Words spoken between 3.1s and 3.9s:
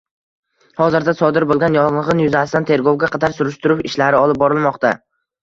qadar surishtiruv